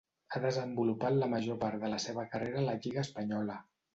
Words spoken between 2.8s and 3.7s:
lliga espanyola.